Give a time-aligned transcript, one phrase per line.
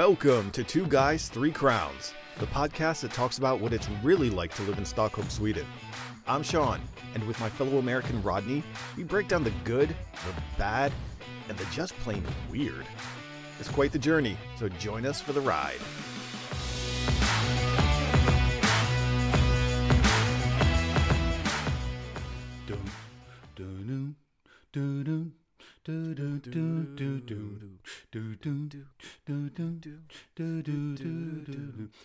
[0.00, 4.54] Welcome to Two Guys, Three Crowns, the podcast that talks about what it's really like
[4.54, 5.66] to live in Stockholm, Sweden.
[6.26, 6.80] I'm Sean,
[7.12, 8.62] and with my fellow American Rodney,
[8.96, 10.90] we break down the good, the bad,
[11.50, 12.86] and the just plain weird.
[13.58, 15.80] It's quite the journey, so join us for the ride.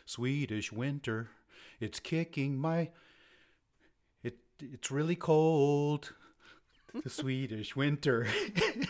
[0.06, 1.30] Swedish winter,
[1.80, 2.90] it's kicking my.
[4.24, 6.14] It it's really cold.
[7.04, 8.28] The Swedish winter,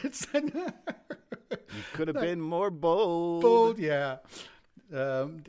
[0.03, 3.41] it's You could have been more bold.
[3.41, 3.79] bold.
[3.79, 4.17] Yeah,
[4.93, 5.41] um,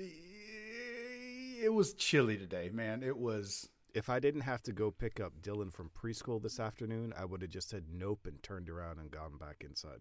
[1.63, 3.03] it was chilly today, man.
[3.03, 3.69] It was.
[3.97, 7.41] If I didn't have to go pick up Dylan from preschool this afternoon, I would
[7.41, 10.01] have just said nope and turned around and gone back inside.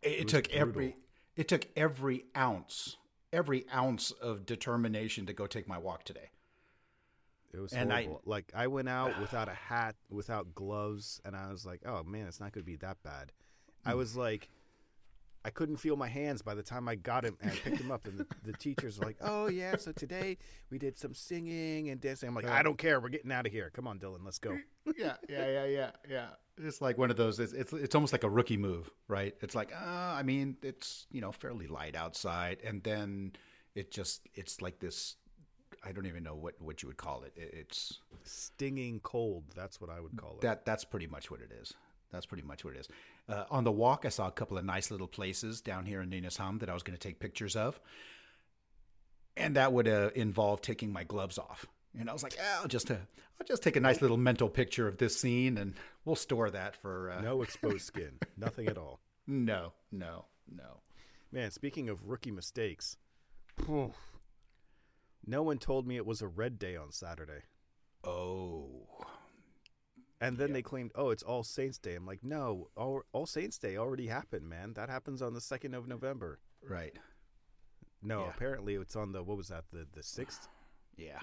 [0.00, 0.60] It, was took brutal.
[0.60, 0.96] every.
[1.34, 2.96] It took every ounce,
[3.32, 6.30] every ounce of determination to go take my walk today.
[7.52, 8.22] It was And I- horrible.
[8.26, 12.28] like I went out without a hat, without gloves, and I was like, "Oh man,
[12.28, 13.32] it's not going to be that bad."
[13.84, 13.98] I Hmm.
[13.98, 14.48] was like,
[15.46, 17.92] I couldn't feel my hands by the time I got him and I picked him
[17.92, 20.38] up, and the, the teachers were like, "Oh yeah, so today
[20.70, 22.98] we did some singing and dancing." I'm like, "I don't care.
[22.98, 23.70] We're getting out of here.
[23.72, 24.58] Come on, Dylan, let's go."
[24.98, 26.26] yeah, yeah, yeah, yeah, yeah.
[26.58, 27.38] It's like one of those.
[27.38, 29.34] It's it's, it's almost like a rookie move, right?
[29.40, 29.78] It's like, uh,
[30.18, 33.32] I mean, it's you know fairly light outside, and then
[33.76, 35.14] it just it's like this.
[35.84, 37.34] I don't even know what what you would call it.
[37.36, 39.44] It- It's Stinging cold.
[39.54, 40.40] That's what I would call it.
[40.40, 41.72] that that's pretty much what it is.
[42.10, 42.88] That's pretty much what it is.
[43.28, 46.10] Uh, on the walk, I saw a couple of nice little places down here in
[46.10, 47.80] Nynäshamn that I was going to take pictures of,
[49.36, 51.66] and that would uh, involve taking my gloves off.
[51.98, 52.94] And I was like, "Ah, I'll just uh,
[53.40, 55.74] I'll just take a nice little mental picture of this scene, and
[56.04, 58.12] we'll store that for uh, no exposed skin.
[58.36, 59.00] Nothing at all.
[59.26, 60.80] no, no, no.
[61.32, 62.96] Man, speaking of rookie mistakes,
[65.26, 67.42] no one told me it was a red day on Saturday.
[68.04, 68.85] Oh,
[70.20, 73.58] And then they claimed, "Oh, it's All Saints Day." I'm like, "No, All, All Saints
[73.58, 74.72] Day already happened, man.
[74.74, 76.96] That happens on the second of November." right,
[78.02, 78.30] No, Yeah.
[78.30, 80.48] apparently it's on the what was that the the sixth?
[80.96, 81.20] yeah.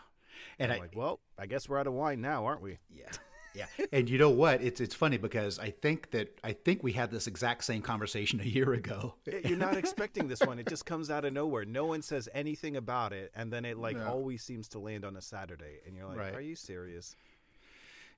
[0.60, 2.80] And I'm I, like, well, I guess we're out of wine now, aren't we?
[2.90, 3.10] Yeah.
[3.56, 3.68] Yeah.
[3.92, 4.64] And you know what?
[4.64, 8.40] It's it's funny because I think that I think we had this exact same conversation
[8.42, 9.14] a year ago.
[9.28, 10.58] You're not expecting this one.
[10.58, 11.64] It just comes out of nowhere.
[11.64, 14.08] No one says anything about it, and then it like No.
[14.08, 16.34] always seems to land on a Saturday, and you're like, Right.
[16.34, 17.16] "Are you serious?"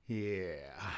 [0.06, 0.54] Yeah.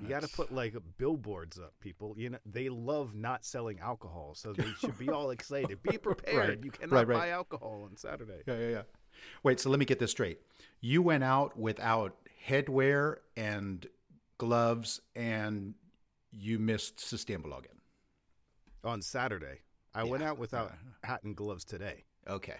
[0.00, 2.16] You got to put like billboards up, people.
[2.18, 5.80] You know, they love not selling alcohol, so they should be all excited.
[5.80, 6.48] Be prepared.
[6.48, 6.64] Right.
[6.64, 7.18] You cannot Right, right.
[7.18, 8.42] buy alcohol on Saturday.
[8.44, 8.82] Yeah, yeah, yeah.
[9.44, 10.40] Wait, so let me get this straight.
[10.80, 12.16] You went out without
[12.48, 13.86] headwear and
[14.38, 15.74] gloves and
[16.32, 17.66] you missed Systembolaget.
[18.82, 19.60] On Saturday,
[19.94, 21.06] I went out without uh-huh.
[21.12, 22.04] hat and gloves today.
[22.26, 22.56] Okay.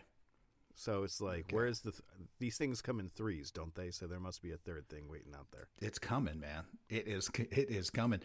[0.74, 1.92] So it's like, where's the?
[1.92, 2.02] Th-
[2.38, 3.90] these things come in threes, don't they?
[3.90, 5.68] So there must be a third thing waiting out there.
[5.80, 6.64] It's coming, man.
[6.88, 8.20] It is it is coming.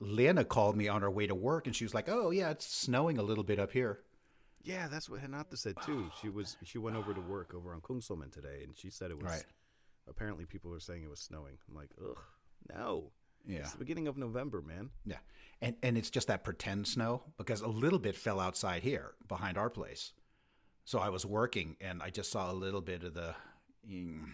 [0.00, 2.66] Lena called me on her way to work and she was like, "Oh, yeah, it's
[2.66, 4.00] snowing a little bit up here."
[4.62, 6.10] Yeah, that's what Renata said too.
[6.20, 9.16] She was she went over to work over on Kungsleden today, and she said it
[9.16, 9.32] was.
[9.32, 9.44] Right.
[10.08, 11.58] Apparently, people were saying it was snowing.
[11.68, 12.16] I'm like, ugh,
[12.74, 13.12] no.
[13.46, 13.58] Yeah.
[13.58, 14.90] It's the beginning of November, man.
[15.04, 15.18] Yeah.
[15.60, 19.58] And and it's just that pretend snow because a little bit fell outside here behind
[19.58, 20.12] our place.
[20.88, 23.34] So I was working and I just saw a little bit of the
[23.86, 24.24] mm,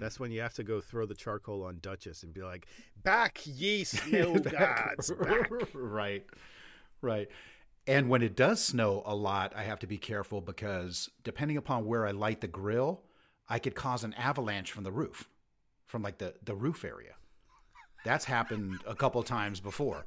[0.00, 2.66] That's when you have to go throw the charcoal on Duchess and be like,
[3.04, 6.26] "Back, ye snow gods, back." right.
[7.00, 7.28] Right.
[7.86, 11.86] And when it does snow a lot, I have to be careful because depending upon
[11.86, 13.02] where I light the grill,
[13.48, 15.28] I could cause an avalanche from the roof,
[15.86, 17.14] from like the, the roof area.
[18.04, 20.04] That's happened a couple times before.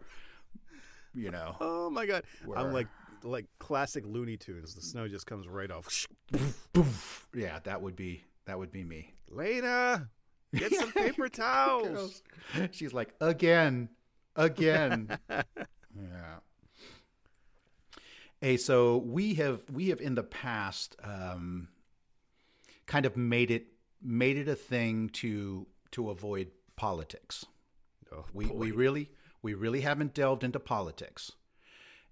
[1.13, 1.55] You know.
[1.61, 2.23] Oh my god!
[2.53, 2.87] I'm like
[3.23, 4.75] like classic Looney Tunes.
[4.75, 6.07] The snow just comes right off.
[7.33, 9.13] Yeah, that would be that would be me.
[9.29, 10.09] Lena,
[10.55, 12.23] get some paper towels.
[12.71, 13.89] She's like, again,
[14.35, 15.15] again.
[15.29, 16.39] yeah.
[18.41, 21.67] Hey, so we have we have in the past um,
[22.87, 23.67] kind of made it
[24.01, 27.45] made it a thing to to avoid politics.
[28.11, 29.11] Oh, We we really
[29.41, 31.33] we really haven't delved into politics,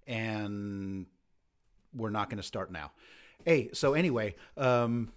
[0.08, 1.06] and
[1.94, 2.90] we're not going to start now.
[3.44, 5.12] Hey, so anyway, um,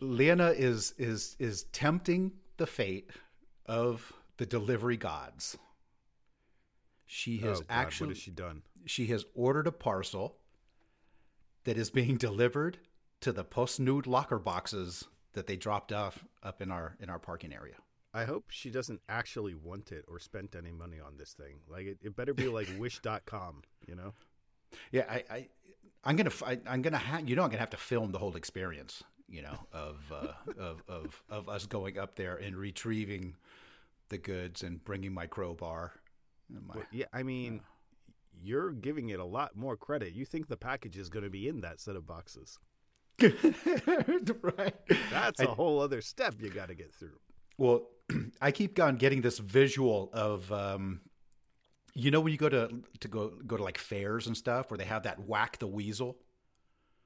[0.00, 3.10] Lena is is is tempting the fate
[3.66, 5.56] of the delivery gods.
[7.06, 8.62] She has Oh, God, actually what has she done?
[8.86, 10.36] she has ordered a parcel
[11.64, 12.78] that is being delivered
[13.20, 17.18] to the post Nord locker boxes that they dropped off up in our in our
[17.18, 17.74] parking area.
[18.16, 21.56] I hope she doesn't actually want it or spent any money on this thing.
[21.68, 24.14] Like it, it better be like wish.com, you know?
[24.90, 25.48] Yeah, I, I
[26.02, 28.36] I'm gonna I, I'm gonna ha- you know I'm gonna have to film the whole
[28.36, 29.02] experience.
[29.28, 33.34] You know of uh, of of of us going up there and retrieving
[34.08, 35.92] the goods and bringing my crowbar.
[36.48, 37.60] and my- Well, yeah, I mean,
[38.40, 40.14] you're giving it a lot more credit.
[40.14, 42.58] You think the package is going to be in that set of boxes?
[43.20, 44.74] right.
[45.10, 47.18] That's I- a whole other step you got to get through.
[47.58, 47.88] Well,
[48.40, 51.00] I keep on getting this visual of, um,
[51.94, 54.78] you know, when you go to to go go to like fairs and stuff where
[54.78, 56.18] they have that whack the weasel,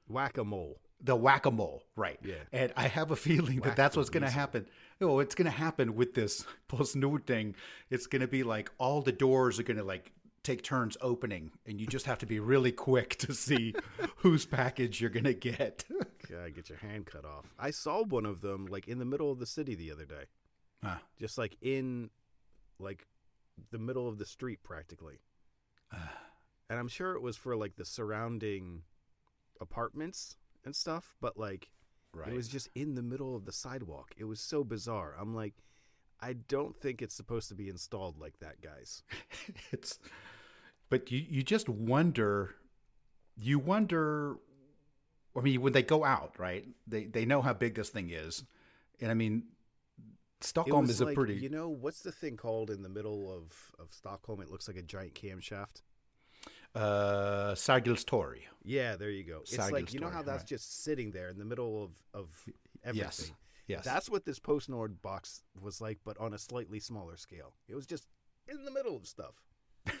[0.07, 0.81] Whack a mole.
[1.01, 2.19] the whack a mole, right?
[2.23, 2.35] Yeah.
[2.51, 4.65] And I have a feeling Whack that that's what's going to happen.
[4.99, 7.55] Oh, it's going to happen with this post Nord thing.
[7.89, 10.11] It's going to be like all the doors are going to like
[10.43, 13.73] take turns opening, and you just have to be really quick to see
[14.17, 15.85] whose package you're going to get.
[16.29, 17.45] Yeah, get your hand cut off.
[17.59, 20.25] I saw one of them like in the middle of the city the other day.
[20.83, 20.97] Huh.
[21.19, 22.09] Just like in
[22.79, 23.05] like
[23.71, 25.19] the middle of the street practically.
[25.93, 26.13] Ah.
[26.69, 28.83] and I'm sure it was for like the surrounding
[29.59, 31.69] apartments and stuff, but like
[32.27, 34.13] it was just in the middle of the sidewalk.
[34.17, 35.15] It was so bizarre.
[35.19, 35.53] I'm like
[36.19, 39.03] I don't think it's supposed to be installed like that, guys.
[39.71, 39.99] it's
[40.91, 42.55] but you you just wonder
[43.37, 44.35] you wonder
[45.35, 48.43] i mean when they go out right they they know how big this thing is
[48.99, 49.43] and i mean
[50.43, 53.93] stockholm is a pretty You know what's the thing called in the middle of of
[53.93, 54.41] Stockholm?
[54.41, 55.81] It looks like a giant camshaft.
[56.75, 58.39] uh Sergels Torg.
[58.63, 59.41] Yeah, there you go.
[59.41, 60.47] It's like you know how that's right.
[60.47, 62.29] just sitting there in the middle of of
[62.83, 63.05] everything.
[63.05, 63.31] yes
[63.67, 63.85] Yes.
[63.85, 67.53] That's what this post Nord box was like, but on a slightly smaller scale.
[67.69, 68.05] It was just
[68.49, 69.35] in the middle of stuff.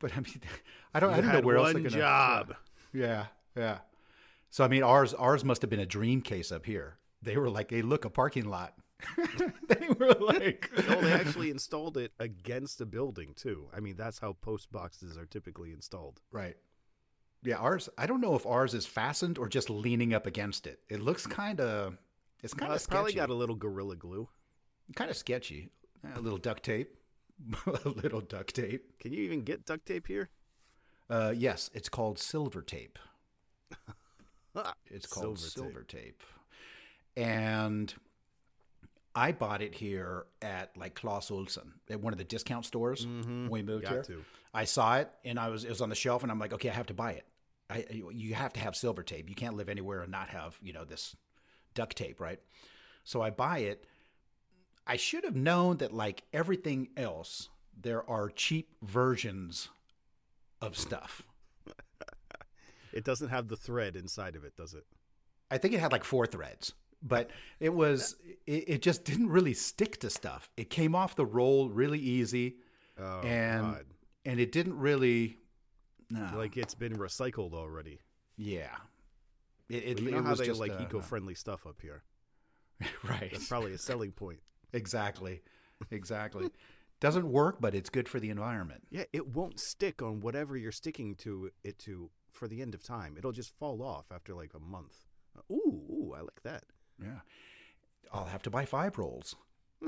[0.00, 0.40] but i mean
[0.94, 2.54] i don't You i don't know where else one gonna job.
[2.92, 3.78] yeah yeah
[4.50, 7.50] so i mean ours ours must have been a dream case up here they were
[7.50, 8.74] like hey look a parking lot
[9.68, 13.68] they were like No, they actually installed it against a building too.
[13.72, 16.20] I mean, that's how post boxes are typically installed.
[16.32, 16.56] Right.
[17.44, 17.88] Yeah, ours.
[17.96, 20.80] I don't know if ours is fastened or just leaning up against it.
[20.88, 21.96] It looks kind of.
[22.42, 23.20] It's kind Uh, of it's probably sketchy.
[23.26, 24.28] got a little gorilla glue.
[24.96, 25.70] kind of sketchy.
[26.16, 26.96] A little duct tape.
[27.84, 28.98] a little duct tape.
[28.98, 30.28] Can you even get duct tape here?
[31.08, 32.98] Uh, yes, it's called silver tape.
[34.90, 36.20] It's called Silver silver, tape.
[37.16, 37.92] And
[39.14, 43.48] I bought it here at like Clas Ohlson at one of the discount stores mm-hmm.
[43.48, 44.02] when we moved Got here.
[44.02, 44.24] to.
[44.54, 46.70] I saw it and I was it was on the shelf and I'm like, okay,
[46.70, 47.26] I have to buy it.
[47.70, 49.28] I you have to have silver tape.
[49.28, 51.16] You can't live anywhere and not have you know this
[51.74, 52.38] duct tape, right?
[53.04, 53.84] So I buy it.
[54.86, 59.68] I should have known that like everything else, there are cheap versions
[60.60, 61.22] of stuff.
[62.92, 64.84] It doesn't have the thread inside of it, does it?
[65.50, 67.30] I think it had like four threads, but
[67.60, 68.16] it was
[68.46, 70.50] it, it just didn't really stick to stuff.
[70.56, 72.56] It came off the roll really easy,
[72.98, 73.84] Oh, and God.
[74.24, 75.38] and it didn't really.
[76.10, 78.00] No, Like it's been recycled already.
[78.36, 78.70] yeah,
[79.68, 81.80] it, it, Well, you it know how was they just like uh, eco-friendly stuff up
[81.82, 82.02] here.
[83.04, 83.28] right?
[83.30, 84.38] That's probably a selling point.
[84.72, 85.42] exactly,
[85.90, 86.48] exactly.
[87.00, 88.82] Doesn't work, but it's good for the environment.
[88.90, 92.82] Yeah, it won't stick on whatever you're sticking to it to for the end of
[92.82, 93.16] time.
[93.18, 94.96] It'll just fall off after like a month.
[95.50, 96.64] Ooh, ooh, I like that.
[97.02, 97.20] Yeah,
[98.12, 99.36] I'll have to buy five rolls.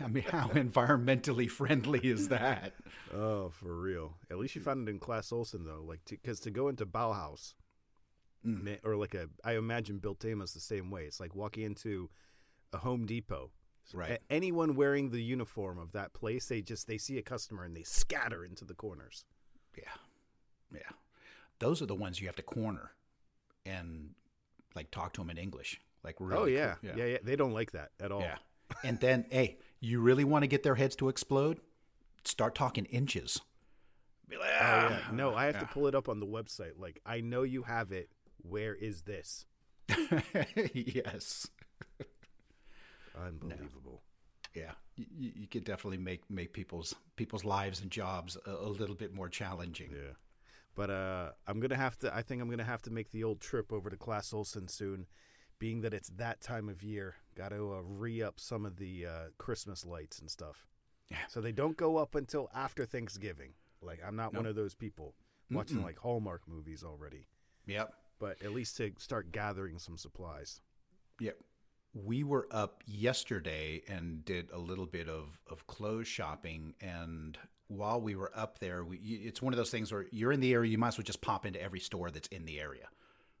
[0.00, 2.74] I mean, how environmentally friendly is that?
[3.14, 4.16] Oh, for real.
[4.30, 7.54] At least you found it in Clas Ohlson though, like because to, go into Bauhaus,
[8.46, 8.78] Mm.
[8.84, 11.04] or like a, I imagine Biltema's the same way.
[11.04, 12.10] It's like walking into
[12.72, 13.50] a Home Depot.
[13.94, 14.20] Right.
[14.30, 17.82] anyone wearing the uniform of that place, they just they see a customer and they
[17.82, 19.24] scatter into the corners.
[19.76, 19.84] Yeah.
[20.72, 20.90] Yeah.
[21.58, 22.92] Those are the ones you have to corner
[23.66, 24.10] and
[24.74, 25.80] like talk to them in English.
[26.04, 26.48] Like really oh cool.
[26.48, 26.94] yeah.
[26.96, 28.20] yeah, yeah, They don't like that at all.
[28.20, 28.36] Yeah.
[28.84, 31.60] And then, hey, you really want to get their heads to explode?
[32.24, 33.40] Start talking inches.
[34.28, 35.00] Be like, Oh yeah.
[35.08, 36.78] "Ah." No, I have to pull it up on the website.
[36.78, 38.10] Like I know you have it.
[38.42, 39.44] Where is this?
[40.74, 41.48] yes.
[43.20, 44.02] Unbelievable.
[44.54, 44.72] Yeah.
[44.96, 48.96] You, you you could definitely make make people's people's lives and jobs a, a little
[48.96, 49.90] bit more challenging.
[49.92, 50.12] Yeah.
[50.74, 52.14] But uh, I'm gonna have to.
[52.14, 55.06] I think I'm gonna have to make the old trip over to Clas Ohlson soon,
[55.62, 57.14] being that it's that time of year.
[57.36, 60.66] Got to uh, re up some of the uh, Christmas lights and stuff.
[61.08, 61.18] Yeah.
[61.28, 63.52] So they don't go up until after Thanksgiving.
[63.80, 65.14] Like I'm not one of those people
[65.52, 67.28] watching like Hallmark movies already.
[67.68, 67.94] Yep.
[68.18, 70.60] But at least to start gathering some supplies.
[71.20, 71.36] Yep.
[71.94, 76.74] We were up yesterday and did a little bit of, of clothes shopping.
[76.80, 77.38] And
[77.68, 80.54] while we were up there, we, it's one of those things where you're in the
[80.54, 82.88] area, you might as well just pop into every store that's in the area.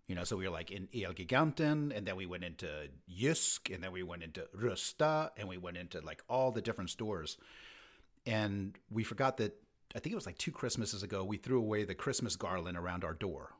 [0.08, 3.82] You know, so we were like in Elgiganten, and then we went into Jysk, and
[3.82, 7.38] then we went into Rusta, and we went into like all the different stores.
[8.26, 9.56] And we forgot that
[9.94, 13.04] I think it was like two Christmases ago, we threw away the Christmas garland around
[13.04, 13.54] our door.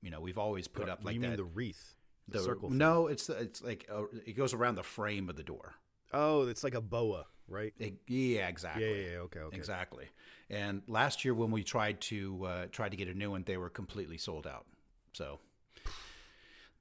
[0.00, 1.28] You know, we've always put up like you that.
[1.28, 1.94] mean the wreath,
[2.28, 2.68] the, the- circle?
[2.68, 2.78] thing.
[2.78, 5.74] No, it's it's like uh, it goes around the frame of the door.
[6.12, 7.72] Oh, it's like a boa, right?
[7.78, 8.84] It- yeah, exactly.
[8.84, 9.18] Yeah, yeah, yeah.
[9.18, 9.56] Okay, okay.
[9.56, 10.06] Exactly.
[10.50, 13.56] And last year when we tried to uh, try to get a new one, they
[13.56, 14.66] were completely sold out.
[15.12, 15.38] So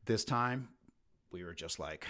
[0.06, 0.70] this time
[1.32, 2.06] we were just like,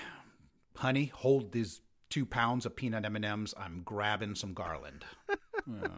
[0.75, 3.53] "Honey, hold these two pounds of peanut M and M's.
[3.57, 5.05] I'm grabbing some garland."
[5.67, 5.89] Yeah.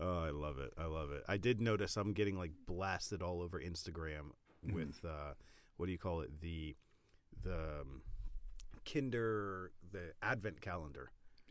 [0.00, 0.72] Oh, I love it.
[0.76, 1.22] I love it.
[1.28, 4.32] I did notice I'm getting like blasted all over Instagram
[4.64, 4.74] Mm-hmm.
[4.76, 5.32] with uh
[5.76, 6.40] what do you call it?
[6.40, 6.76] The
[7.42, 8.02] the um,
[8.84, 11.10] Kinder the advent calendar.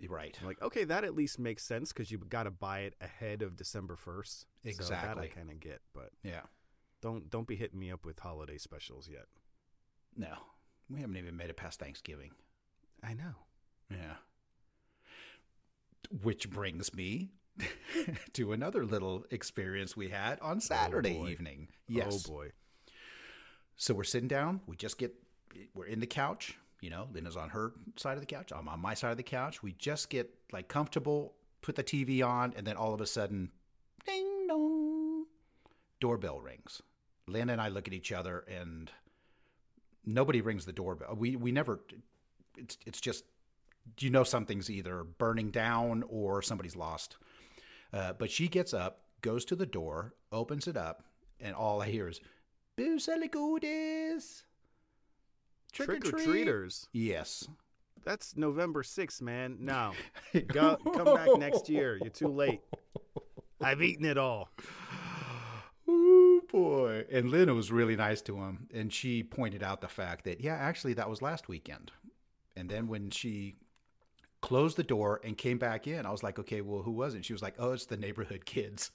[0.10, 0.38] Right.
[0.42, 3.42] I'm like, okay, that at least makes sense because you've got to buy it ahead
[3.42, 4.46] of December 1st.
[4.80, 6.42] So that I kind of get, but Yeah.
[7.02, 9.26] don't don't be hitting me up with holiday specials yet.
[10.16, 10.34] No,
[10.90, 12.32] we haven't even made it past Thanksgiving.
[13.04, 13.34] I know.
[13.90, 14.16] Yeah.
[16.22, 17.32] Which brings me
[18.34, 21.30] to another little experience we had on oh, Saturday boy.
[21.30, 21.68] evening.
[21.72, 22.26] Oh, yes.
[22.28, 22.52] Oh boy.
[23.78, 24.62] So we're sitting down.
[24.68, 25.14] We just get,
[25.74, 26.58] we're in the couch.
[26.82, 28.52] You know, Linda's on her side of the couch.
[28.54, 29.62] I'm on my side of the couch.
[29.62, 33.52] We just get like comfortable, put the TV on, and then all of a sudden,
[34.06, 35.26] ding dong,
[36.00, 36.82] doorbell rings.
[37.28, 38.92] Lynn and I look at each other, and
[40.06, 41.16] nobody rings the doorbell.
[41.16, 41.82] We we never.
[42.58, 43.26] It's it's just
[44.00, 47.18] you know something's either burning down or somebody's lost.
[47.94, 51.04] Uh, but she gets up, goes to the door, opens it up,
[51.40, 52.22] and all I hear is
[52.78, 54.44] Busaligoodis.
[55.72, 56.88] Trick or treaters.
[56.92, 57.48] Yes.
[58.04, 59.58] That's November 6th, man.
[59.60, 59.94] No.
[60.48, 61.98] Go, come back next year.
[62.02, 62.62] You're too late.
[63.62, 64.50] I've eaten it all.
[65.88, 67.06] Ooh, boy.
[67.12, 68.68] And Lynn was really nice to him.
[68.74, 71.92] And she pointed out the fact that, yeah, actually, that was last weekend.
[72.56, 73.56] And then when she
[74.42, 77.24] closed the door and came back in, I was like, okay, well, who was it?
[77.24, 78.92] She was like, oh, it's the neighborhood kids.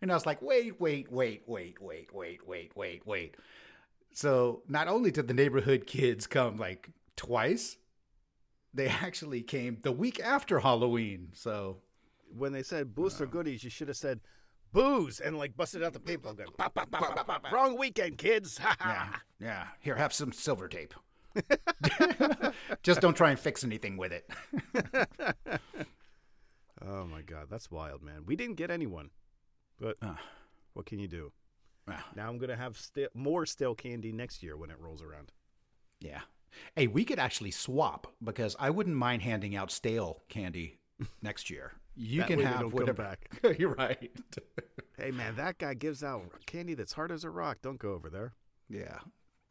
[0.00, 3.36] And I was like, wait, wait, wait, wait, wait, wait, wait, wait, wait.
[4.16, 7.76] So not only did the neighborhood kids come like twice,
[8.72, 11.28] they actually came the week after Halloween.
[11.34, 11.82] So
[12.34, 14.20] When they said booster goodies, you should have said
[14.72, 16.32] booze and like busted out the paper.
[16.32, 17.52] Going, pop, pop, pop, pop, pop.
[17.52, 18.58] Wrong weekend, kids.
[18.80, 19.08] Yeah,
[19.38, 19.64] yeah.
[19.80, 20.94] Here, have some silver tape.
[22.82, 24.30] Just don't try and fix anything with it.
[26.86, 27.46] Oh my God.
[27.50, 28.22] That's wild, man.
[28.26, 29.10] We didn't get anyone.
[29.80, 30.14] But Uh.
[30.74, 31.32] what can you do?
[31.86, 35.32] Now I'm going to have sti- more stale candy next year when it rolls around.
[36.00, 36.20] yeah.
[36.74, 40.78] Hey, we could actually swap because I wouldn't mind handing out stale candy
[41.22, 41.72] next year.
[41.94, 43.02] You can have whatever.
[43.02, 43.28] back.
[43.58, 44.10] You're right.
[44.98, 47.58] Hey, man, that guy gives out candy that's hard as a rock.
[47.60, 48.32] Don't go over there.
[48.70, 49.00] yeah,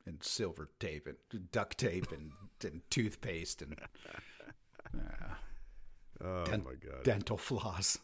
[0.07, 2.31] and silver tape and duct tape and,
[2.63, 3.75] and toothpaste and
[4.95, 5.35] uh,
[6.23, 7.03] Oh, Den- my God.
[7.03, 7.99] dental floss.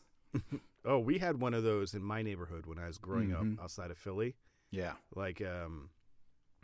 [0.84, 3.58] Oh, we had one of those in my neighborhood when I was growing Mhm.
[3.58, 4.36] up outside of Philly.
[4.72, 5.90] Yeah, Like, um,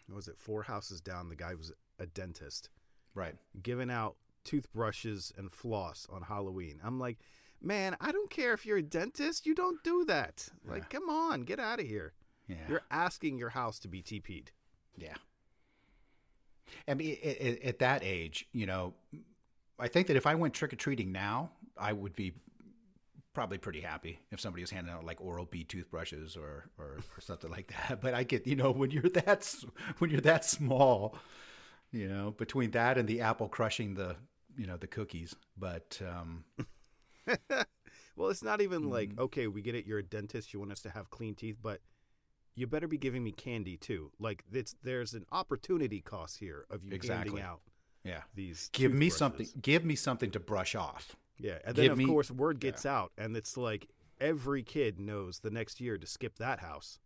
[0.08, 0.38] what was it?
[0.38, 2.70] Four houses down, the guy was a dentist
[3.14, 3.36] right.
[3.62, 6.80] giving out toothbrushes and floss on Halloween.
[6.84, 7.20] I'm like,
[7.62, 9.46] man, I don't care if you're a dentist.
[9.46, 10.48] You don't do that.
[10.64, 12.14] Like, come on, get out of here.
[12.48, 14.52] Yeah, You're asking your house to be TP'd.
[14.96, 15.16] Yeah.
[16.88, 17.18] I mean,
[17.64, 18.94] at that age, you know,
[19.78, 22.34] I think that if I went trick or treating now, I would be
[23.38, 27.22] probably pretty happy if somebody was handing out like Oral B toothbrushes or, or, or
[27.22, 28.01] something like that.
[28.01, 29.53] But I get, you know, when you're that
[30.00, 31.15] when you're that small,
[31.91, 34.15] you know, between that and the apple crushing the
[34.58, 35.36] you know the cookies.
[35.56, 36.46] But um,
[38.15, 39.20] Well, it's not even like, Mm-hmm.
[39.20, 39.86] okay, we get it.
[39.86, 40.51] You're a dentist.
[40.51, 41.82] You want us to have clean teeth, but
[42.56, 44.10] you better be giving me candy too.
[44.20, 47.29] Like, it's, there's an opportunity cost here of you Exactly.
[47.29, 47.60] handing out
[48.03, 48.72] yeah, these.
[48.74, 49.48] give me something.
[49.62, 51.15] Give me something to brush off.
[51.39, 53.88] Yeah, and then Give of me- course word gets out, and it's like
[54.20, 57.00] every kid knows the next year to skip that house.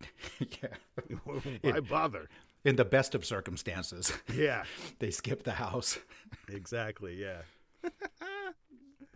[0.38, 1.08] yeah.
[1.62, 2.28] Why bother?
[2.64, 4.64] In the best of circumstances, Yeah,
[4.98, 5.98] they skip the house.
[6.48, 7.14] exactly.
[7.20, 7.42] Yeah.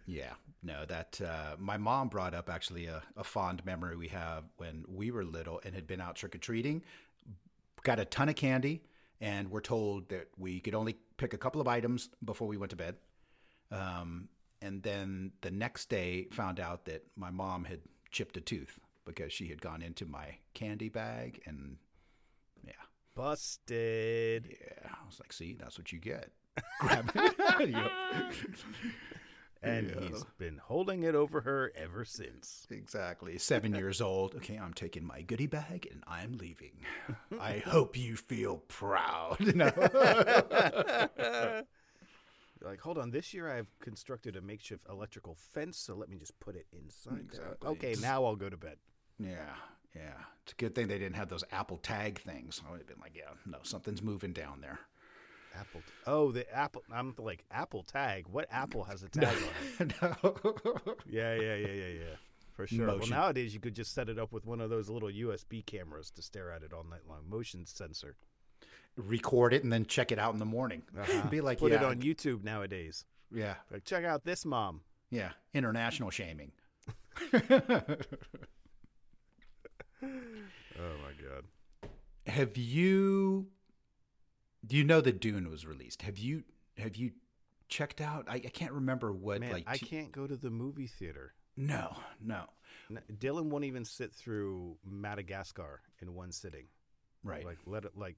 [0.07, 4.45] Yeah, no, that uh, my mom brought up actually a, a fond memory we have
[4.57, 6.83] when we were little and had been out trick or treating,
[7.85, 8.83] got a ton of candy,
[9.21, 12.71] and we're told that we could only pick a couple of items before we went
[12.71, 12.97] to bed.
[13.71, 14.28] Um,
[14.62, 19.33] and then the next day, found out that my mom had chipped a tooth because
[19.33, 21.76] she had gone into my candy bag, and
[22.64, 22.73] yeah,
[23.14, 24.47] Busted.
[24.49, 26.31] yeah, I was like, see, that's what you get.
[26.81, 27.71] Grab it.
[27.71, 27.88] Know?
[29.62, 30.00] And Yeah.
[30.00, 32.67] he's been holding it over her ever since.
[32.71, 33.37] Exactly.
[33.37, 34.35] Seven years old.
[34.37, 36.73] Okay, I'm taking my goodie bag and I'm leaving.
[37.38, 39.37] I hope you feel proud.
[39.55, 39.71] No.
[42.62, 46.38] Like, hold on, this year I've constructed a makeshift electrical fence, so let me just
[46.40, 47.29] put it inside.
[47.33, 47.43] there.
[47.52, 47.69] Exactly.
[47.71, 48.76] Okay, now I'll go to bed.
[49.19, 49.55] Yeah,
[49.95, 50.12] yeah.
[50.45, 52.61] It's a good thing they didn't have those Apple Tag things.
[52.67, 54.79] I would have been like, yeah, no, something's moving down there.
[55.59, 55.83] Apple.
[56.07, 56.83] Oh, the Apple.
[56.93, 58.26] I'm like Apple tag.
[58.29, 59.37] What Apple has a tag
[59.81, 59.95] on it?
[60.02, 60.95] no.
[61.09, 62.17] Yeah, yeah, yeah, yeah, yeah.
[62.52, 62.87] For sure.
[62.87, 63.11] Motion.
[63.11, 66.11] Well, nowadays you could just set it up with one of those little USB cameras
[66.12, 67.29] to stare at it all night long.
[67.29, 68.17] Motion sensor.
[68.97, 70.82] Record it and then check it out in the morning.
[70.99, 71.26] Uh-huh.
[71.30, 73.04] Be like, Put yeah, it on YouTube nowadays.
[73.32, 74.80] yeah, Like, check out this mom.
[75.11, 75.30] yeah.
[75.54, 76.52] International shaming.
[80.02, 81.44] Oh my god.
[82.26, 83.49] Have you?
[84.66, 86.02] Do you know that Dune was released?
[86.02, 86.44] Have you?
[86.78, 87.11] Have you
[87.68, 88.26] checked out?
[88.28, 89.40] I, I can't remember what.
[89.40, 91.35] Man, like, I t- can't go to the movie theater.
[91.56, 92.44] No, no.
[93.18, 96.66] Dylan won't even sit through Madagascar in one sitting.
[97.23, 97.44] Right.
[97.44, 98.16] Like let it like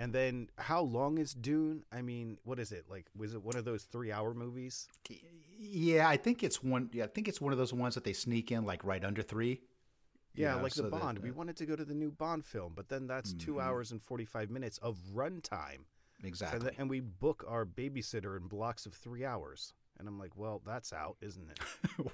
[0.00, 1.84] and then how long is Dune?
[1.92, 2.86] I mean, what is it?
[2.90, 4.88] Like was it one of those 3-hour movies?
[5.58, 6.90] Yeah, I think it's one.
[6.92, 9.22] Yeah, I think it's one of those ones that they sneak in like right under
[9.22, 9.60] three.
[10.34, 11.18] Yeah, know, like so the that, Bond.
[11.18, 13.62] we uh, wanted to go to the new Bond film, but then that's 2 Mhm.
[13.62, 15.84] hours and 45 minutes of runtime.
[16.22, 16.60] So exactly.
[16.60, 19.74] that- and we book our babysitter in blocks of 3 hours.
[19.98, 21.58] And I'm like, "Well, that's out, isn't it?"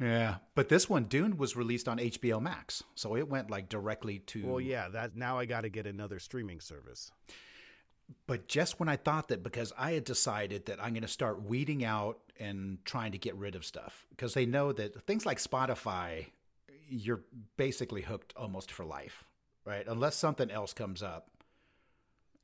[0.00, 4.20] yeah, but this one, Dune, was released on HBO Max, so it went like directly
[4.20, 4.46] to.
[4.46, 7.10] well, yeah, that now I got to get another streaming service.
[8.26, 11.42] But just when I thought that, because I had decided that I'm going to start
[11.42, 15.38] weeding out and trying to get rid of stuff, because they know that things like
[15.38, 16.26] Spotify,
[16.88, 17.20] you're
[17.58, 19.24] basically hooked almost for life,
[19.66, 19.84] right?
[19.86, 21.28] Unless something else comes up.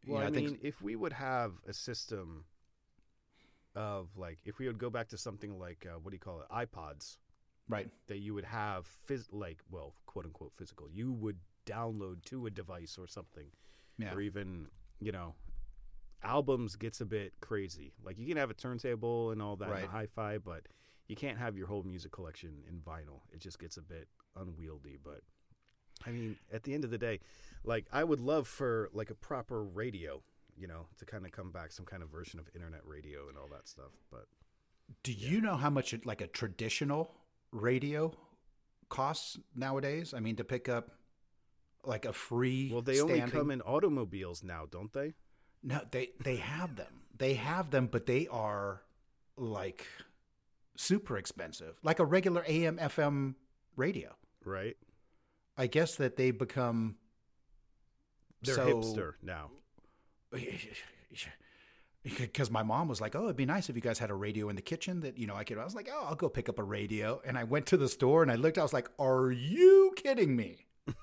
[0.05, 2.45] You Well, know, I, think- mean, if we would have a system
[3.75, 6.41] of like, if we would go back to something like, uh, what do you call
[6.43, 7.17] it, iPods,
[7.69, 7.89] right?
[8.09, 12.51] that you would have, phys- like, well, quote unquote physical, you would download to a
[12.51, 13.47] device or something,
[13.99, 14.13] Yeah.
[14.15, 14.69] or even,
[15.01, 15.35] you know,
[16.23, 17.93] albums gets a bit crazy.
[18.03, 19.83] Like, you can have a turntable and all that, Right.
[19.83, 20.67] and hi-fi, but
[21.09, 23.21] you can't have your whole music collection in vinyl.
[23.33, 24.97] It just gets a bit unwieldy.
[25.03, 25.23] But
[26.05, 27.21] I mean, at the end of the day,
[27.63, 30.23] like, I would love for like a proper radio.
[30.57, 33.37] You know, to kind of come back, some kind of version of internet radio and
[33.37, 33.91] all that stuff.
[34.11, 34.29] But
[35.03, 37.13] Do you know how much like a traditional
[37.55, 38.13] radio
[38.89, 40.13] costs nowadays?
[40.15, 40.91] I mean, to pick up
[41.85, 42.71] like a free.
[42.73, 45.15] well, they only come in automobiles now, don't they?
[45.63, 47.03] No, they they have them.
[47.17, 48.83] They have them, but they are
[49.37, 49.87] like
[50.77, 53.35] super expensive, like a regular AM FM
[53.77, 54.15] radio.
[54.45, 54.77] Right?
[55.57, 56.97] I guess that they become
[58.43, 59.51] They're so, hipster now.
[62.05, 64.51] Because my mom was like, "Oh, it'd be nice if you guys had a radio
[64.51, 66.49] in the kitchen that you know I could." I was like, "Oh, I'll go pick
[66.51, 68.59] up a radio." And I went to the store and I looked.
[68.59, 70.67] I was like, "Are you kidding me?"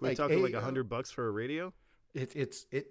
[0.00, 1.72] We're Like, talking like a- a hundred bucks for a radio.
[2.14, 2.88] It, it's it.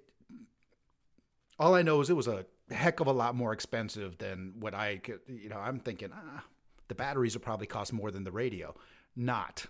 [1.58, 4.74] All I know is it was a heck of a lot more expensive than what
[4.74, 5.20] I could.
[5.28, 6.44] You know, I'm thinking ah,
[6.88, 8.76] the batteries will probably cost more than the radio.
[9.16, 9.66] Not.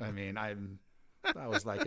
[0.00, 0.78] I mean, I'm.
[1.36, 1.86] I was like,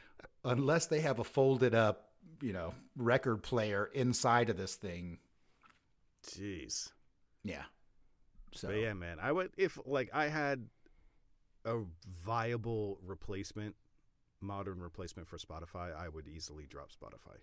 [0.44, 5.18] unless they have a folded up, you know, record player inside of this thing.
[6.26, 6.90] Jeez.
[7.44, 7.64] Yeah.
[8.52, 10.68] So But yeah, man, I would if like I had
[11.64, 11.80] a
[12.24, 13.74] viable replacement,
[14.40, 17.38] modern replacement for Spotify, I would easily drop Spotify.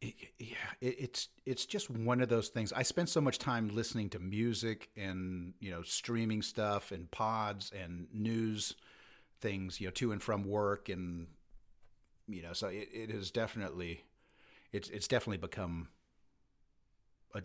[0.00, 2.72] it, yeah, it, it's it's just one of those things.
[2.72, 7.70] I spend so much time listening to music and you know streaming stuff and pods
[7.72, 8.74] and news
[9.40, 11.26] things, you know, to and from work, and
[12.32, 14.04] you know, so it, it is definitely
[14.72, 15.88] it's it's definitely become
[17.34, 17.42] a.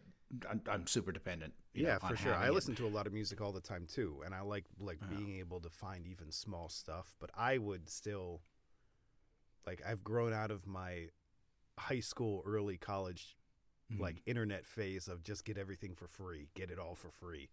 [0.50, 1.54] I'm, I'm super dependent.
[1.74, 2.34] you know, Yeah, for sure.
[2.34, 2.54] I it.
[2.54, 5.18] listen to a lot of music all the time too, and I like like Yeah.
[5.18, 7.14] being able to find even small stuff.
[7.20, 8.42] But I would still
[9.66, 11.10] like I've grown out of my
[11.78, 13.36] high school, early college
[13.92, 14.00] Mhm.
[14.00, 17.50] like internet phase of just get everything for free, get it all for free.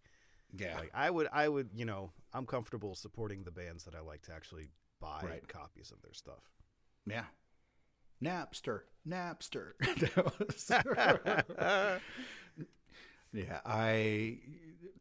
[0.57, 4.01] yeah, Like I would, I would, you know, I'm comfortable supporting the bands that I
[4.01, 4.69] like to actually
[5.01, 5.47] buy Right.
[5.49, 6.43] copies of their stuff.
[7.07, 7.25] Yeah.
[8.23, 9.73] Napster, Napster.
[13.35, 14.41] Yeah, I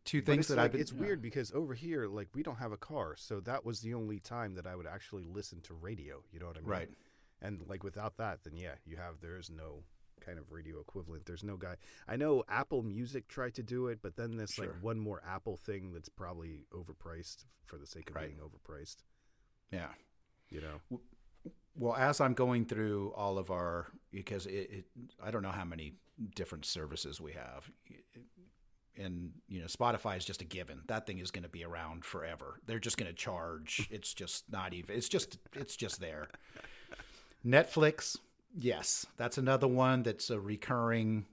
[0.06, 2.72] two things that like, I've been, it's weird because over here, like we don't have
[2.72, 6.24] a car, so that was the only time that I would actually listen to radio.
[6.32, 6.70] You know what I mean?
[6.70, 6.90] Right.
[7.42, 9.84] And like without that, then yeah, you have there is no
[10.26, 11.26] kind of radio equivalent.
[11.26, 11.76] There's no guy.
[12.08, 14.68] I know Apple Music tried to do it, but then there's Sure.
[14.68, 18.30] like one more Apple thing that's probably overpriced for the sake of Right.
[18.30, 18.98] being overpriced.
[19.72, 19.90] Yeah.
[20.50, 21.00] You know.
[21.82, 24.86] Well, as I'm going through all of our, because it, it,
[25.24, 25.96] I don't know how many
[26.36, 27.72] different services we have,
[28.96, 30.82] and you know, Spotify is just a given.
[30.86, 32.60] That thing is going to be around forever.
[32.68, 33.88] They're just going to charge.
[33.92, 34.96] It's just not even.
[34.96, 35.40] It's just.
[35.54, 36.28] It's just there.
[37.44, 38.16] Netflix,
[38.56, 41.26] Yes, that's another one that's a recurring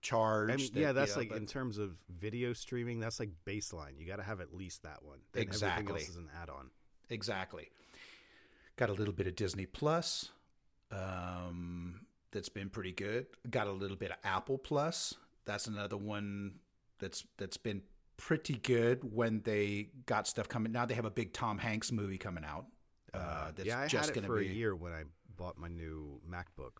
[0.00, 0.50] charge.
[0.50, 3.20] I mean, that, yeah, you that's know, like but- in terms of video streaming, that's
[3.20, 3.98] like baseline.
[3.98, 5.18] You got to have at least that one.
[5.32, 6.00] Then Everything Exactly.
[6.00, 6.70] else is an add-on.
[7.10, 7.68] Exactly.
[8.76, 10.30] Got a little bit of Disney Plus.
[10.90, 12.00] Um,
[12.32, 13.26] that's been pretty good.
[13.50, 15.14] Got a little bit of Apple Plus.
[15.44, 16.54] That's another one
[16.98, 17.82] that's that's been
[18.16, 20.72] pretty good when they got stuff coming.
[20.72, 22.66] Now they have a big Tom Hanks movie coming out.
[23.12, 25.04] Uh, that's yeah, I just had it for be, a year when I
[25.36, 26.78] bought my new MacBook.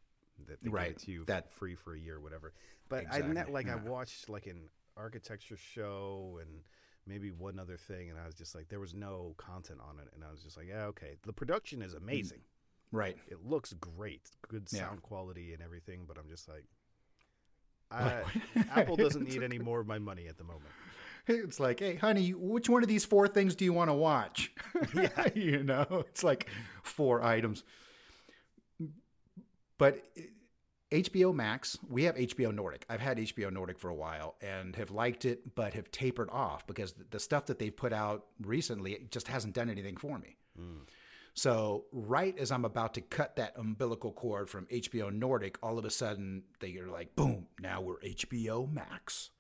[0.49, 2.55] That they Right, gave it to you that- free for a year, or whatever.
[2.89, 6.61] But I Exactly, net like I watched like an architecture show and
[7.07, 10.09] maybe one other thing, and I was just like, there was no content on it,
[10.15, 11.17] and I was just like, yeah, okay.
[11.27, 12.39] The production is amazing.
[12.39, 12.99] Mm.
[12.99, 13.17] right.
[13.29, 14.81] It looks great, good Yeah.
[14.81, 16.05] sound quality and everything.
[16.07, 16.65] But I'm just like,
[17.91, 18.23] I,
[18.81, 20.71] Apple doesn't need any more of my money at the moment.
[21.27, 24.53] It's like, hey, honey, which one of these four things do you want to watch?
[24.95, 26.49] Yeah, you know, it's like
[26.83, 27.65] four items.
[29.79, 30.05] But
[30.93, 32.85] HBO Max, we have HBO Nordic.
[32.89, 36.67] I've had HBO Nordic for a while and have liked it, but have tapered off
[36.67, 40.37] because the- stuff that they've put out recently it just hasn't done anything for me.
[40.57, 40.83] Hmm.
[41.37, 45.85] So, right as I'm about to cut that umbilical cord from HBO Nordic, all of
[45.85, 49.31] a sudden they are like, boom, now we're HBO Max.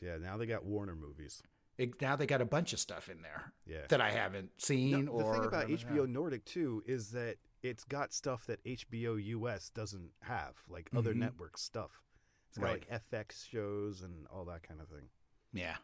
[0.00, 1.42] Yeah, now they got Warner movies.
[1.76, 3.86] It, now they got a bunch of stuff in there Yeah.
[3.88, 8.12] that I haven't seen or the thing about HBO Nordic too is that it's got
[8.12, 11.18] stuff that HBO US doesn't have, like other Mhm.
[11.18, 12.02] network stuff.
[12.48, 12.72] It's got Right.
[12.80, 15.08] like FX shows and all that kind of thing.
[15.52, 15.76] Yeah.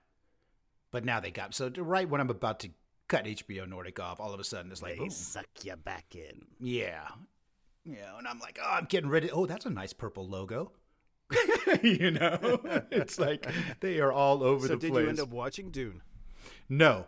[0.90, 2.70] But now they got so right when I'm about to
[3.08, 5.10] cut HBO Nordic off, all of a sudden it's like, boom.
[5.10, 6.46] suck you back in.
[6.58, 7.08] yeah,
[7.84, 9.30] yeah, and I'm like, oh, I'm getting ready.
[9.30, 10.72] Oh, that's a nice purple logo.
[11.82, 12.38] you know,
[12.90, 13.46] it's like
[13.80, 14.90] they are all over So the place.
[14.90, 16.02] So, did you end up watching Dune?
[16.68, 17.06] no,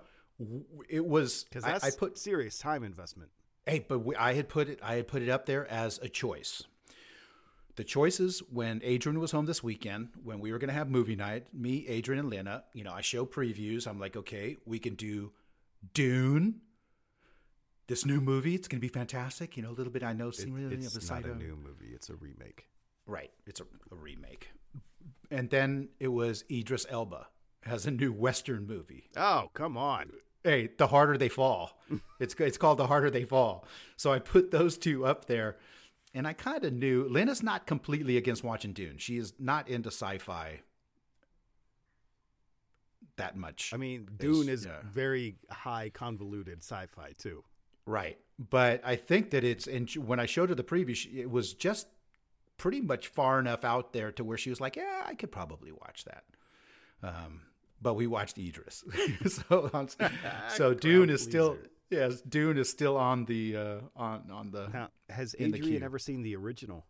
[0.88, 3.30] it was Because I, I put serious time investment.
[3.66, 4.78] Hey, but we, I had put it.
[4.82, 6.62] I had put it up there as a choice.
[7.76, 11.16] The choices when Adrian was home this weekend, when we were going to have movie
[11.16, 12.64] night, me, Adrian, and Lena.
[12.74, 13.86] You know, I show previews.
[13.86, 15.32] I'm like, okay, we can do
[15.94, 16.60] Dune.
[17.86, 19.56] This new movie, it's going to be fantastic.
[19.56, 20.02] You know, a little bit.
[20.02, 22.66] I know, It- really it's the not side a of- new movie; it's a remake.
[23.06, 24.50] Right, it's a, a remake.
[25.30, 27.26] And then it was Idris Elba
[27.62, 29.10] has a new Western movie.
[29.16, 30.10] Oh, come on!
[30.44, 31.78] Hey, the harder they fall.
[32.20, 33.66] it's it's called the harder they fall.
[33.96, 35.56] So I put those two up there,
[36.14, 38.98] and I kind of knew Lena's not completely against watching Dune.
[38.98, 40.60] She is not into sci-fi
[43.16, 43.72] that much.
[43.74, 44.78] I mean, Dune is yeah.
[44.84, 47.44] very high convoluted sci-fi too.
[47.86, 51.52] right, but I think that it's and when I showed her the preview, it was
[51.54, 51.86] just
[52.56, 55.72] pretty much far enough out there to where she was like, "Yeah, I could probably
[55.72, 56.24] watch that."
[57.02, 57.42] Um,
[57.80, 58.84] but we watched Idris,
[59.26, 59.88] so um,
[60.48, 61.70] so Dune is still pleaser.
[61.90, 65.78] yes, Dune is still on the uh, on on the Now, has In the Adrian
[65.78, 65.84] queue.
[65.84, 66.84] ever seen the original?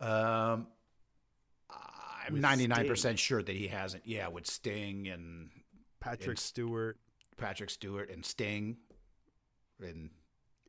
[0.00, 0.66] Um,
[1.70, 4.06] I'm 99% sure that he hasn't.
[4.06, 5.50] Yeah, with Sting and
[6.00, 6.98] Patrick It's- Stewart,
[7.36, 8.76] Patrick Stewart and Sting
[9.80, 10.10] and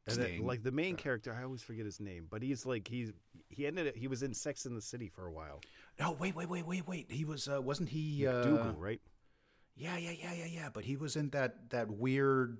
[0.07, 1.35] and then, like the main character.
[1.37, 3.11] I always forget his name, but he's like he's
[3.49, 3.97] he ended it.
[3.97, 5.61] He was in Sex in the City for a while.
[5.99, 7.11] No, wait, wait, wait, wait, wait.
[7.11, 9.01] He was uh, wasn't he uh, Dougal, right?
[9.75, 10.69] Yeah, yeah, yeah, yeah, yeah.
[10.73, 12.57] But he was in that that weird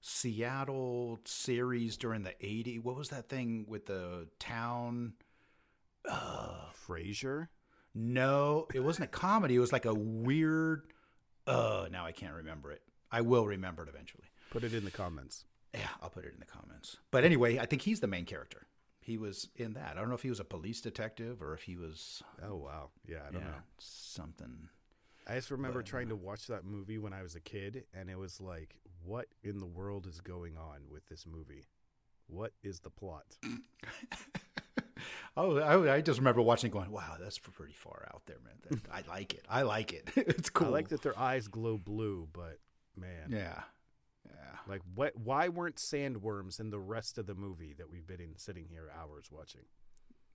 [0.00, 2.82] Seattle series during the 80s.
[2.82, 5.14] What was that thing with the town?
[6.06, 7.48] Frasier.
[7.94, 9.56] No, it wasn't a comedy.
[9.56, 10.82] It was like a weird.
[11.46, 12.82] Uh, now I can't remember it.
[13.10, 14.24] I will remember it eventually.
[14.50, 15.44] Put it in the comments.
[15.74, 16.96] Yeah, I'll put it in the comments.
[17.10, 18.66] But anyway, I think he's the main character.
[19.10, 19.96] He was in that.
[19.96, 22.90] I don't know if he was a police detective or if he was Oh wow,
[23.08, 23.54] yeah, I don't yeah, know.
[23.78, 24.68] something.
[25.26, 28.08] I just remember But, trying to watch that movie when I was a kid, and
[28.08, 31.64] it was like, what in the world is going on with this movie?
[32.28, 33.24] What is the plot?
[35.36, 38.54] Oh, I, I just remember watching, going, "Wow, that's pretty far out there, man.
[38.68, 39.44] That, I like it.
[39.48, 40.10] I like it.
[40.16, 40.66] it's cool.
[40.66, 42.58] I like that their eyes glow blue, but
[42.96, 43.60] man, Yeah,
[44.34, 44.58] yeah.
[44.66, 45.16] like what?
[45.16, 48.90] Why weren't sandworms in the rest of the movie that we've been in, sitting here
[48.98, 49.62] hours watching?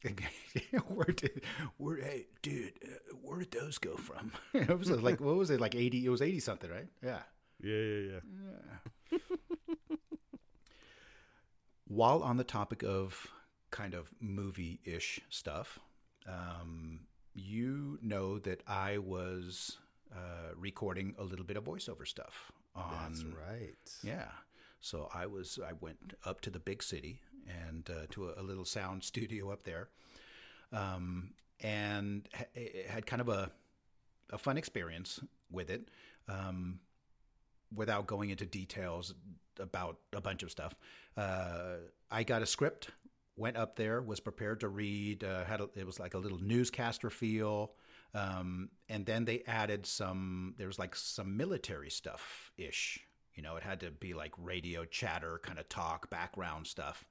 [0.88, 1.42] where did
[1.78, 5.60] where hey dude uh, where did those go from it was like what was it
[5.60, 7.20] like 80 it was 80 something right yeah
[7.64, 8.20] Yeah, yeah,
[9.12, 9.18] yeah.
[11.88, 13.28] while on the topic of
[13.72, 15.80] kind of movie-ish stuff
[16.28, 17.02] um,
[17.34, 19.78] you know that i was
[20.16, 23.76] uh, recording a little bit of voiceover stuff on That's right.
[24.04, 24.28] Yeah.
[24.80, 28.44] So I was I went up to the big city and uh, to a, a
[28.44, 29.90] little sound studio up there,
[30.72, 33.52] um, and ha- had kind of a
[34.32, 35.20] a fun experience
[35.52, 35.90] with it.
[36.28, 36.80] Um,
[37.74, 39.14] without going into details
[39.60, 40.74] about a bunch of stuff,
[41.18, 41.76] uh,
[42.10, 42.90] I got a script
[43.38, 45.24] went up there, was prepared to read.
[45.24, 47.74] Uh, had a, it was like a little newscaster feel,
[48.14, 50.56] um, and then they added some.
[50.58, 53.00] There was like some military stuff ish.
[53.34, 57.06] You know, it had to be like radio chatter, kind of talk, background stuff.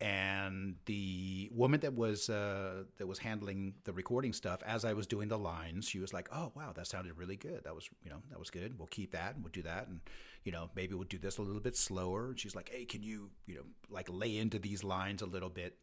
[0.00, 5.06] And the woman that was uh, that was handling the recording stuff, as I was
[5.06, 7.62] doing the lines, she was like, "Oh wow, that sounded really good.
[7.64, 8.78] That was you know that was good.
[8.78, 10.00] We'll keep that and we'll do that, and
[10.42, 13.02] you know maybe we'll do this a little bit slower." And she's like, "Hey, can
[13.04, 15.76] you you know like lay into these lines a little bit?"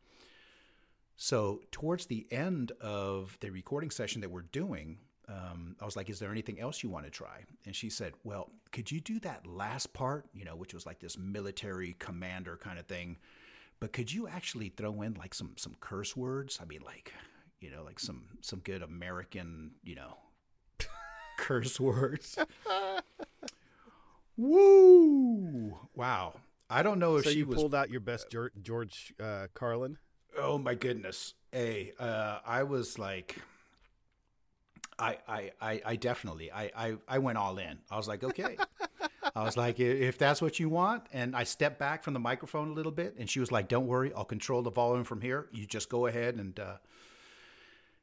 [1.22, 6.10] So towards the end of the recording session that we're doing, um, I was like,
[6.10, 9.20] "Is there anything else you want to try?" And she said, "Well, could you do
[9.20, 10.26] that last part?
[10.34, 13.18] You know, which was like this military commander kind of thing."
[13.80, 16.60] but could you actually throw in like some some curse words?
[16.62, 17.14] I mean, like
[17.60, 20.18] you know, like some some good American, you know,
[21.38, 22.38] curse words.
[24.38, 25.78] Woo!
[25.96, 26.36] Wow.
[26.70, 27.56] I don't know if so she you was.
[27.56, 29.98] pulled out your best George, George uh, Carlin.
[30.42, 31.34] Oh my goodness.
[31.52, 33.36] Hey, uh, I was like,
[34.98, 37.78] I, I, I, I definitely, I, I, I went all in.
[37.92, 38.58] I was like, okay.
[39.36, 42.70] I was like, if that's what you want, and I stepped back from the microphone
[42.70, 45.48] a little bit, and she was like, "Don't worry, I'll control the volume from here.
[45.52, 46.78] You just go ahead and uh,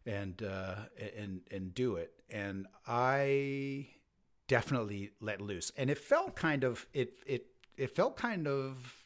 [0.05, 0.77] and uh,
[1.19, 3.89] and and do it." And I
[4.47, 7.47] definitely let loose, and it felt kind of it it
[7.77, 9.05] it felt kind of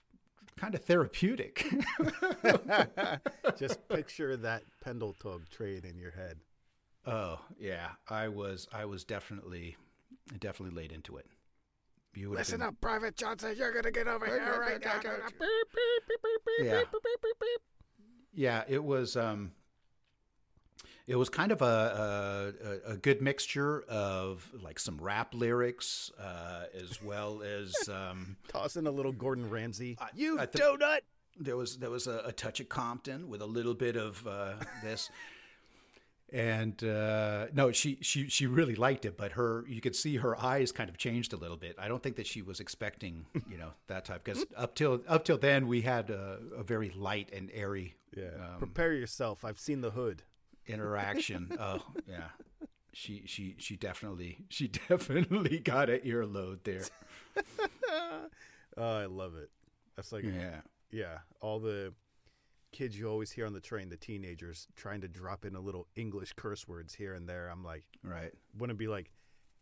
[0.61, 1.67] kind of therapeutic.
[3.59, 6.39] Just picture that pendeltåg train in your head.
[7.07, 9.77] oh yeah, I was I was definitely
[10.39, 11.27] definitely laid into it.
[12.15, 13.55] You would Listen been- up, Private Johnson.
[13.57, 15.01] You're gonna get over here right now.
[16.61, 16.83] Yeah.
[18.33, 19.17] Yeah, it was.
[19.17, 19.53] Um,
[21.07, 22.55] it was kind of a,
[22.87, 28.87] a a good mixture of like some rap lyrics, uh, as well as um, Tossing
[28.87, 29.97] a little Gordon Ramsay.
[30.01, 31.01] I- you I thi- donut.
[31.39, 34.55] there was there was a, a touch of Compton with a little bit of uh,
[34.83, 35.11] this.
[36.33, 40.41] And uh, no, she, she she really liked it, but her you could see her
[40.41, 41.75] eyes kind of changed a little bit.
[41.77, 45.25] I don't think that she was expecting you know that type because up till up
[45.25, 48.27] till then we had a, a very light and airy Yeah.
[48.41, 49.45] um, Prepare yourself.
[49.45, 50.23] I've seen the hood.
[50.67, 51.57] Interaction.
[51.59, 52.29] oh yeah,
[52.93, 56.85] she she she definitely she definitely got an earload there.
[58.77, 59.51] Oh, I love it.
[59.97, 61.93] That's like Yeah, yeah, all the
[62.73, 65.89] kids you always hear on the train, the teenagers trying to drop in a little
[65.97, 67.49] English curse words here and there.
[67.49, 68.33] I'm like, right.
[68.57, 69.11] wouldn't be like,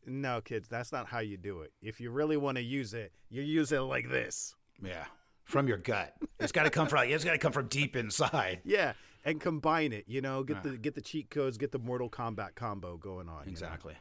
[0.07, 1.73] no, kids, that's not how you do it.
[1.81, 4.55] If you really want to use it, you use it like this.
[4.85, 5.05] Yeah,
[5.45, 6.15] from your gut.
[6.39, 7.09] It's got to come from.
[7.09, 8.61] It's got to come from deep inside.
[8.65, 8.93] Yeah,
[9.25, 10.05] and combine it.
[10.09, 10.63] You know, get Ah.
[10.63, 13.41] the get the cheat codes, get the Mortal Kombat combo going on.
[13.41, 13.53] you know?
[13.53, 13.95] Exactly.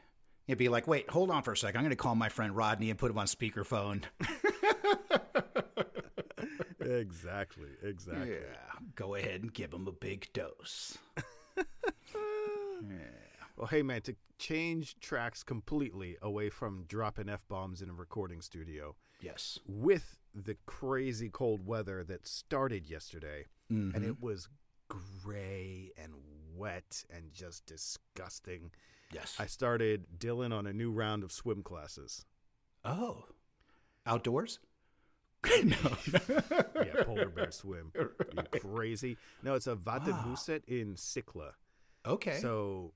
[0.47, 1.77] You'd be like, wait, hold on for a second.
[1.79, 4.03] I'm going to call my friend Rodney and put him on speakerphone.
[6.79, 7.69] Exactly.
[7.83, 8.29] Exactly.
[8.29, 10.97] Yeah, go ahead and give him a big dose.
[13.57, 18.39] Well, hey man, to change tracks completely away from dropping f bombs in a recording
[18.39, 19.57] studio Yes.
[19.67, 24.07] with the crazy cold weather that started yesterday, and Mhm.
[24.07, 24.47] it was
[24.87, 26.13] gray and
[26.55, 28.71] wet and just disgusting.
[29.13, 29.35] Yes.
[29.39, 32.25] I started Dylan on a new round of swim classes.
[32.85, 33.25] oh,
[34.05, 34.59] outdoors.
[35.63, 35.75] no.
[36.75, 37.91] Yeah, polar bear swim.
[37.95, 39.17] You crazy?
[39.43, 41.51] No, it's a Vattenhuset in Sickla.
[42.05, 42.39] Okay.
[42.39, 42.93] So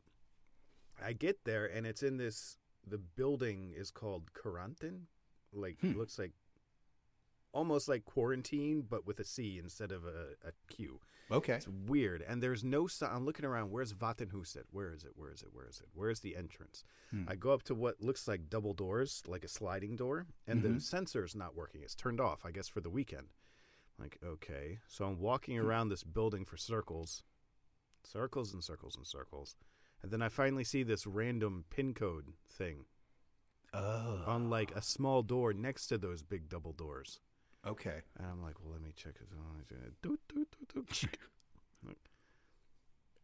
[1.04, 5.01] I get there and it's in this the building is called Karantin.
[5.54, 5.91] Like Hmm.
[5.91, 6.32] it looks like
[7.54, 11.00] almost like quarantine but with a C instead of a, a Q.
[11.32, 11.54] okay.
[11.56, 12.22] It's weird.
[12.28, 14.64] And there's no sign I'm looking around, where's Vattenhuset?
[14.72, 15.12] Where is it?
[15.16, 15.50] Where is it?
[15.54, 15.88] Where is it?
[15.94, 16.84] Where's the entrance?
[17.10, 17.24] Hmm.
[17.28, 20.70] I go up to what looks like double doors, like a sliding door, and the
[20.70, 20.82] Mhm.
[20.82, 21.82] sensor's not working.
[21.84, 23.28] It's turned off, I guess, for the weekend.
[24.00, 24.80] Like, okay.
[24.88, 25.66] So I'm walking Hmm.
[25.66, 27.24] around this building for circles,
[28.04, 29.56] circles and circles and circles.
[30.02, 32.86] And then I finally see this random pin code thing
[33.74, 34.24] Oh.
[34.26, 37.20] on like a small door next to those big double doors.
[37.67, 38.02] Okay.
[38.17, 39.30] And I'm like, well, let me check his.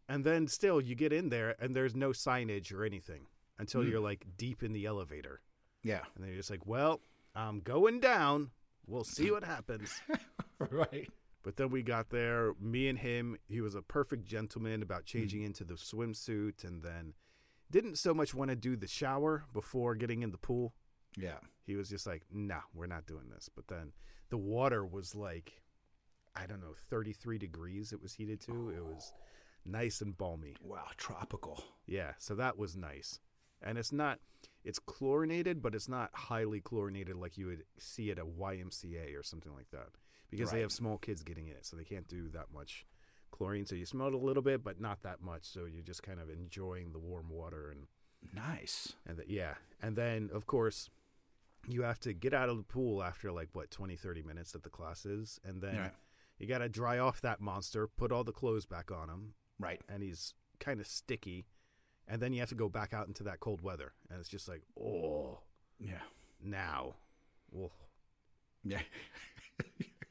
[0.10, 3.28] And then still, you get in there and there's no signage or anything
[3.60, 3.90] until Hmm.
[3.90, 5.42] you're like deep in the elevator.
[5.84, 6.02] Yeah.
[6.16, 7.02] And then you're just like, well,
[7.36, 8.52] I'm going down.
[8.86, 10.02] We'll see what happens.
[10.72, 11.10] right.
[11.44, 13.38] But then we got there, me and him.
[13.48, 17.14] He was a perfect gentleman about changing into the swimsuit and then
[17.70, 20.74] didn't so much want to do the shower before getting in the pool.
[21.18, 21.40] Yeah.
[21.66, 23.50] He was just like, nah, we're not doing this.
[23.54, 23.92] But then
[24.30, 25.62] the water was like,
[26.36, 28.70] I don't know, 33 degrees it was heated to.
[28.76, 29.14] It was
[29.66, 30.56] nice and balmy.
[30.62, 30.86] Wow.
[30.98, 31.64] Tropical.
[31.86, 33.20] Yeah, so that was nice.
[33.62, 34.20] And it's not,
[34.64, 39.24] it's chlorinated, but it's not highly chlorinated like you would see at a YMCA or
[39.24, 39.90] something like that.
[40.30, 42.86] because they have small kids getting in it, so they can't do that much
[43.32, 43.66] chlorine.
[43.66, 45.44] So you smell it a little bit, but not that much.
[45.46, 47.88] So you're just kind of enjoying the warm water and
[48.34, 48.94] Nice.
[49.08, 49.56] and the, yeah.
[49.82, 50.90] And then of course
[51.68, 54.64] you have to get out of the pool after like what 20 30 minutes that
[54.64, 55.92] the class is and then Right.
[56.40, 59.82] you got to dry off that monster, put all the clothes back on him Right.
[59.90, 61.46] and he's kind of sticky.
[62.08, 63.92] And then you have to go back out into that cold weather.
[64.10, 65.40] And it's just like, "Oh,
[65.78, 66.00] Yeah.
[66.42, 66.96] now."
[67.54, 67.72] Oh.
[68.64, 68.80] Yeah.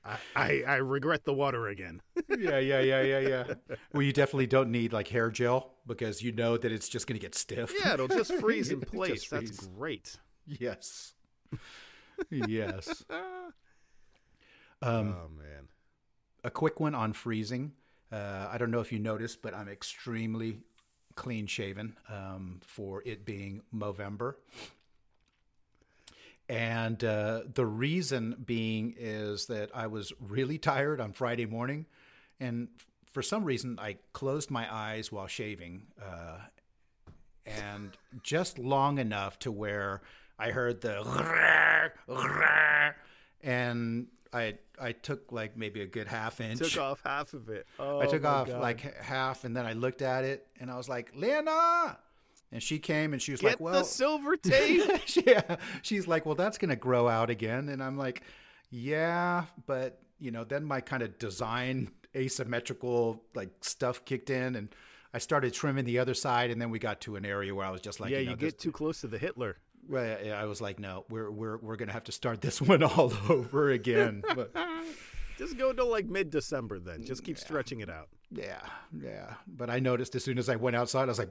[0.05, 2.01] I, I, I regret the water again.
[2.39, 3.45] yeah, yeah, yeah, yeah, yeah.
[3.93, 7.19] Well, you definitely don't need like hair gel because you know that it's just going
[7.19, 7.73] to get stiff.
[7.83, 9.29] Yeah, it'll just freeze in place.
[9.29, 9.69] That's freeze.
[9.77, 10.17] great.
[10.47, 11.15] Yes.
[12.31, 13.05] yes.
[14.83, 15.69] Um, oh man.
[16.45, 17.73] a quick one on freezing.
[18.13, 20.61] Uh, I don't know if you noticed, but I'm extremely
[21.17, 24.35] clean shaven um, for it being Movember.
[26.49, 31.87] And uh, the reason being is that I was really tired on Friday morning.
[32.39, 35.83] And f- for some reason, I closed my eyes while shaving.
[36.01, 36.39] Uh,
[37.45, 40.03] and just long enough to where
[40.39, 41.03] I heard the
[43.43, 46.59] and I I took like maybe a good half inch.
[46.59, 47.67] Took off half of it.
[47.79, 48.61] Oh, I took oh off God.
[48.61, 51.99] like half, and then I looked at it, and I was like, "Lena,"
[52.53, 54.83] and she came, and she was Get like, "Well, the silver tape.
[55.27, 58.23] yeah." She's like, "Well, that's gonna grow out again," and I'm like,
[58.71, 64.69] "Yeah, but you know, then my kind of design asymmetrical like stuff kicked in, and
[65.15, 67.71] I started trimming the other side, and then we got to an area where I
[67.71, 69.57] was just like, yeah, you, you, get this- too close to the Hitler.
[69.89, 72.83] Well, yeah, I was like, no, we're we're we're gonna have to start this one
[72.83, 74.23] all over again.
[74.35, 74.53] But
[75.39, 77.05] Just go to like mid December then.
[77.05, 78.09] Just keep stretching it out.
[78.31, 78.61] yeah,
[78.99, 79.35] yeah.
[79.47, 81.29] But I noticed as soon as I went outside, I was like,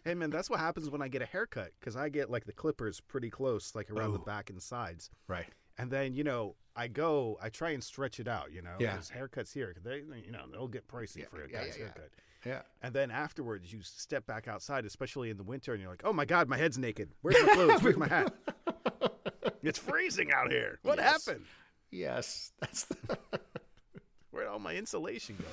[0.05, 2.53] Hey man, that's what happens when I get a haircut because I get like the
[2.53, 5.11] clippers pretty close, like around the back and sides.
[5.29, 5.47] Right.
[5.79, 8.51] And then you know, I go, I try and stretch it out.
[8.53, 8.97] You know, Yeah.
[9.15, 11.85] haircuts here, they you know they'll get pricey for a yeah, guy's yeah, yeah.
[11.85, 12.11] haircut.
[12.45, 12.63] Yeah.
[12.83, 16.13] And then afterwards, you step back outside, especially in the winter, and you're like, "Oh
[16.13, 17.11] my God, my head's naked.
[17.23, 17.83] Where's my clothes?
[17.83, 18.35] Where's my hat?
[19.63, 20.79] it's freezing out here.
[20.83, 21.27] What Yes.
[21.27, 21.47] happened?
[21.91, 22.53] Yes.
[22.61, 23.19] That's the,
[24.31, 25.45] Where'd all my insulation go?"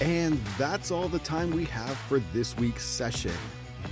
[0.00, 3.32] And that's all the time we have for this week's session.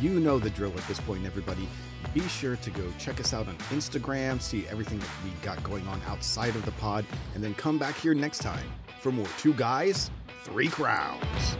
[0.03, 1.69] You know the drill at this point, everybody.
[2.13, 5.87] Be sure to go check us out on Instagram, see everything that we got going
[5.87, 8.67] on outside of the pod, and then come back here next time
[9.01, 10.11] for more Two Guys,
[10.43, 11.57] Three Crowns.